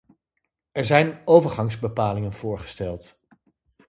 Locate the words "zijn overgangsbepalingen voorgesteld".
0.85-3.21